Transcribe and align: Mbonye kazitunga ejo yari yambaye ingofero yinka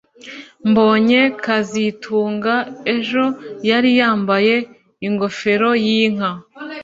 Mbonye 0.69 1.21
kazitunga 1.43 2.55
ejo 2.95 3.23
yari 3.69 3.89
yambaye 3.99 4.55
ingofero 5.07 5.69
yinka 5.85 6.29